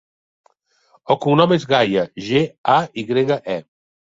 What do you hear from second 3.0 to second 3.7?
i grega, e.